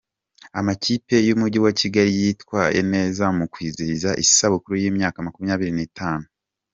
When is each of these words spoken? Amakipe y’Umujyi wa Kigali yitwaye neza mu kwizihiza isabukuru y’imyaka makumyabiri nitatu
Amakipe 0.59 1.15
y’Umujyi 1.27 1.59
wa 1.65 1.71
Kigali 1.79 2.11
yitwaye 2.21 2.79
neza 2.93 3.23
mu 3.37 3.45
kwizihiza 3.53 4.09
isabukuru 4.23 4.75
y’imyaka 4.81 5.17
makumyabiri 5.25 5.71
nitatu 5.75 6.27